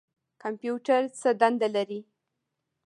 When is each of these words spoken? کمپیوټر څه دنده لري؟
کمپیوټر 0.41 1.01
څه 1.19 1.29
دنده 1.41 1.67
لري؟ 1.75 1.99